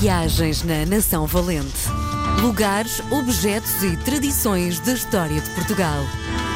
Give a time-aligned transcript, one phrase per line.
[0.00, 1.88] Viagens na Nação Valente.
[2.42, 6.04] Lugares, objetos e tradições da história de Portugal.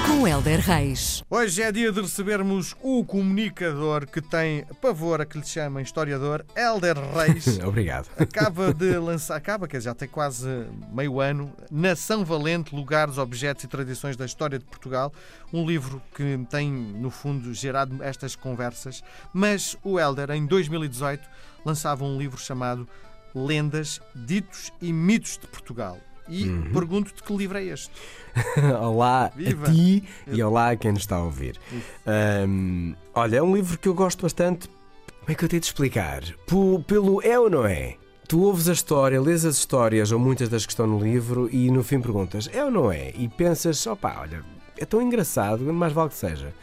[0.07, 1.25] Com Helder Reis.
[1.31, 6.45] Hoje é dia de recebermos o comunicador que tem pavor a que lhe chamem historiador,
[6.55, 7.59] Helder Reis.
[7.65, 8.11] Obrigado.
[8.19, 13.69] Acaba de lançar, acaba, que já tem quase meio ano, Nação Valente, Lugares, Objetos e
[13.69, 15.13] Tradições da História de Portugal.
[15.51, 19.03] Um livro que tem, no fundo, gerado estas conversas.
[19.33, 21.27] Mas o Helder, em 2018,
[21.65, 22.87] lançava um livro chamado
[23.35, 25.99] Lendas, Ditos e Mitos de Portugal.
[26.29, 26.71] E Uhum.
[26.73, 27.91] pergunto-te que livro é este?
[28.81, 29.67] olá Viva.
[29.67, 31.59] a ti e olá a quem nos está a ouvir.
[32.07, 34.69] Ahm, olha, é um livro que eu gosto bastante.
[34.69, 36.23] Como é que eu tenho de explicar?
[36.47, 37.97] Po- pelo é ou não é?
[38.29, 41.69] Tu ouves a história, lês as histórias ou muitas das que estão no livro e
[41.69, 43.11] no fim perguntas é ou não é?
[43.17, 44.45] E pensas, opá, olha,
[44.79, 46.55] é tão engraçado, mais vale que seja.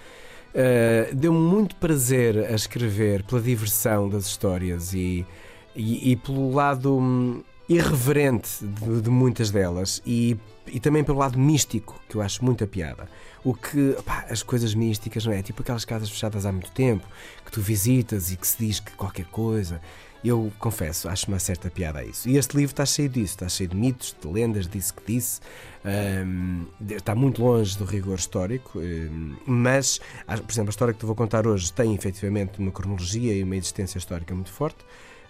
[0.56, 5.26] Uh, Deu-me muito prazer a escrever pela diversão das histórias e,
[5.78, 11.38] e, e pelo lado hum, irreverente de, de muitas delas e, e também pelo lado
[11.38, 13.08] místico, que eu acho muita piada.
[13.44, 15.42] O que, opá, as coisas místicas, não é?
[15.42, 17.06] Tipo aquelas casas fechadas há muito tempo,
[17.46, 19.80] que tu visitas e que se diz que qualquer coisa.
[20.24, 22.28] Eu confesso, acho uma certa piada a isso.
[22.28, 25.40] E este livro está cheio disso, está cheio de mitos, de lendas, disse que disse.
[26.26, 31.06] Hum, está muito longe do rigor histórico, hum, mas, por exemplo, a história que te
[31.06, 34.84] vou contar hoje tem efetivamente uma cronologia e uma existência histórica muito forte.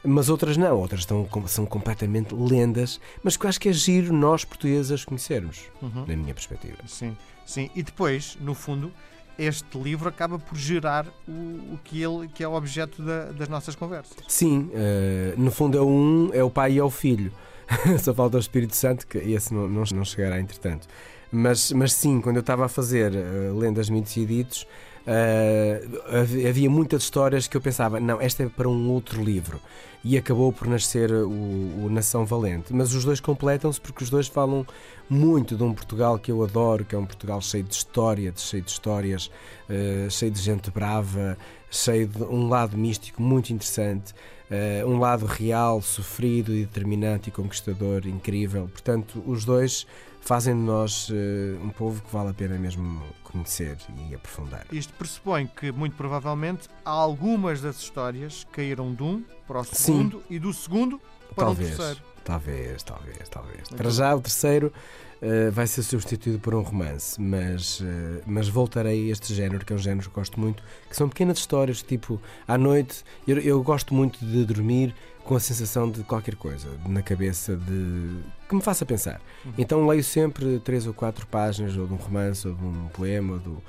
[0.09, 4.13] Mas outras não, outras estão, são completamente lendas, mas que eu acho que é giro
[4.13, 6.77] nós portugueses as conhecermos, na minha perspectiva.
[6.88, 7.69] Sim, sim.
[7.75, 8.91] E depois, no fundo,
[9.38, 11.31] este livro acaba por gerar o,
[11.73, 14.16] o que, ele, que é o objeto da- das nossas conversas.
[14.28, 17.31] Sim, eh, no fundo é um, é o pai e é o filho.
[18.02, 20.88] Só falta o Espírito Santo, que esse não, não, não chegará entretanto.
[21.31, 24.66] Mas, mas sim, quando eu estava a fazer eh, Lendas, Mitos e Ditos,
[25.08, 29.59] hav- havia muitas histórias que eu pensava, não, esta é para um outro livro.
[30.03, 32.73] E acabou por nascer o, o Nação Valente.
[32.73, 34.66] Mas os dois completam-se porque os dois falam
[35.09, 38.63] muito de um Portugal que eu adoro, que é um Portugal cheio de história, cheio
[38.63, 39.29] de histórias,
[39.67, 41.38] eh, cheio de gente brava,
[41.69, 44.13] cheio de um lado místico muito interessante,
[44.50, 48.69] eh, um lado real, sofrido e determinante e conquistador incrível.
[48.72, 49.85] Portanto, os dois
[50.22, 53.01] fazem de nós eh, um povo que vale a pena mesmo
[53.32, 53.78] conhecer
[54.10, 54.66] e aprofundar.
[54.72, 59.76] Isto pressupõe que, muito provavelmente, algumas das histórias caíram de um para o Sim.
[59.76, 61.00] segundo e do segundo
[61.36, 62.02] para Talvez, o terceiro.
[62.24, 63.68] talvez, talvez, talvez.
[63.70, 64.74] Para já, o terceiro
[65.22, 69.73] eh, vai ser substituído por um romance, mas, eh, mas voltarei a este género, que
[69.73, 73.63] é um género que gosto muito, que são pequenas histórias, tipo, à noite, eu, eu
[73.63, 78.61] gosto muito de dormir com a sensação de qualquer coisa na cabeça de que me
[78.61, 79.19] faça pensar.
[79.44, 79.53] Uhum.
[79.57, 83.34] Então leio sempre três ou quatro páginas, ou de um romance, ou de um poema,
[83.34, 83.63] ou do...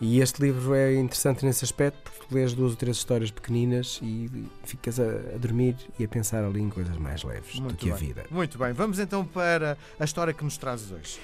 [0.00, 4.30] E este livro é interessante nesse aspecto porque lês duas ou três histórias pequeninas e
[4.64, 5.04] ficas a,
[5.34, 8.06] a dormir e a pensar ali em coisas mais leves do Muito que a bem.
[8.06, 8.24] vida.
[8.30, 10.56] Muito bem, vamos então para a história que nos
[10.90, 11.18] hoje.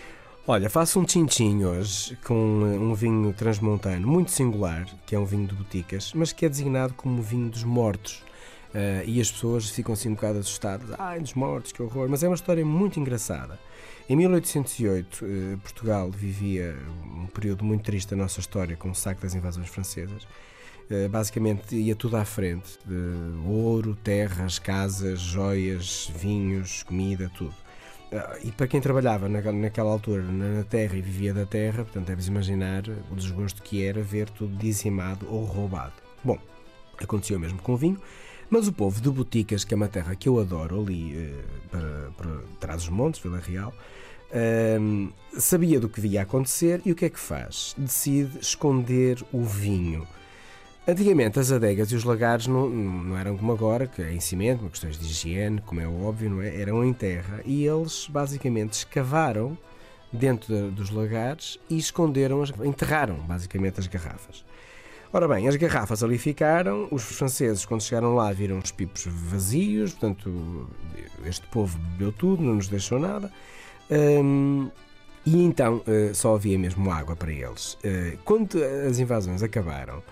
[0.47, 5.47] Olha, faço um tchim-tchim hoje com um vinho transmontano muito singular, que é um vinho
[5.47, 8.22] de boticas, mas que é designado como vinho dos mortos.
[8.74, 10.91] Eh, e as pessoas ficam assim um bocado assustadas.
[10.98, 12.08] Ai, dos mortos, que horror!
[12.10, 13.58] Mas é uma história muito engraçada.
[14.08, 19.22] Em 1808, eh, Portugal vivia um período muito triste da nossa história, com o saco
[19.22, 20.26] das invasões francesas.
[20.91, 27.54] Eh, basicamente ia tudo à frente: de ouro, terras, casas, joias, vinhos, comida, tudo.
[28.12, 32.06] Ah, E para quem trabalhava na- naquela altura na terra e vivia da terra, portanto,
[32.06, 35.94] deves imaginar o desgosto que era ver tudo dizimado ou roubado.
[36.22, 36.38] Bom,
[37.03, 38.00] aconteceu mesmo com o vinho,
[38.48, 42.10] mas o povo de Boticas, que é uma terra que eu adoro, ali eh, para,
[42.16, 43.75] para trás dos montes, Vila Real,
[44.32, 47.75] ahm, sabia do que via acontecer e o que é que faz?
[47.76, 50.06] Decide esconder o vinho.
[50.87, 54.69] Antigamente as adegas e os lagares não, não eram como agora, que é em cimento,
[54.69, 56.61] questões de higiene, como é óbvio, não é?
[56.61, 59.56] Eram em terra e eles basicamente escavaram
[60.12, 64.45] dentro da- dos lagares e esconderam, as, enterraram basicamente as garrafas.
[65.11, 69.93] Ora bem, as garrafas ali ficaram, os franceses quando chegaram lá viram os pipos vazios,
[69.93, 70.69] portanto
[71.25, 73.33] este povo bebeu tudo, não nos deixou nada.
[73.91, 74.69] Hum,
[75.25, 77.78] e então eh, só havia mesmo água para eles.
[77.83, 80.03] Eh, quando as invasões acabaram,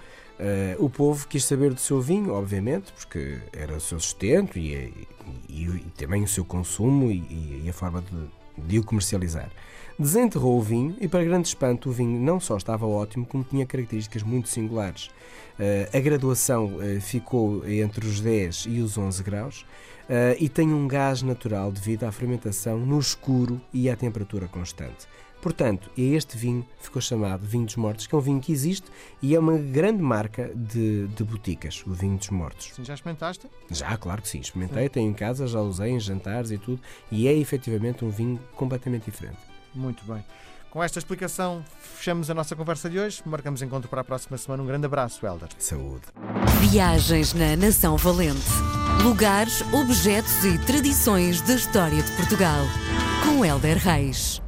[0.45, 4.75] eh, o povo quis saber do seu vinho, obviamente, porque era o seu sustento e,
[4.75, 5.07] e-
[5.49, 9.51] e- e também o seu consumo e, a forma de, de o comercializar.
[9.99, 13.65] Desenterrou o vinho e, para grande espanto, o vinho não só estava ótimo, como tinha
[13.65, 15.11] características muito singulares.
[15.59, 19.67] Eh, a graduação eh, ficou entre os 10 e os 11 graus
[20.09, 25.07] eh, e tem um gás natural devido à fermentação no escuro e à temperatura constante.
[25.43, 28.53] Portanto, é este vinho que ficou chamado Vinho dos Mortos, que é um vinho que
[28.53, 28.87] existe
[29.21, 32.71] e é uma grande marca de, de boticas, o Vinho dos Mortos.
[32.73, 33.49] Sim, já experimentaste?
[33.69, 34.39] Já, claro que sim.
[34.39, 36.81] Experimentei, tenho em casa, já usei em jantares e tudo,
[37.11, 39.39] e é efetivamente um vinho completamente diferente.
[39.75, 40.25] Muito bem.
[40.71, 41.63] Com esta explicação,
[41.97, 43.21] fechamos a nossa conversa de hoje.
[43.27, 44.63] Marcamos encontro para a próxima semana.
[44.63, 45.49] Um grande abraço, Helder.
[45.59, 46.05] Saúde.
[46.61, 48.41] Viagens na Nação Valente.
[49.03, 52.65] Lugares, objetos e tradições da história de Portugal.
[53.25, 54.41] Com Helder Reis.